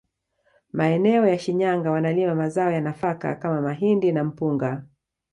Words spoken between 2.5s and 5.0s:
ya nafaka kama mahindi na mpunga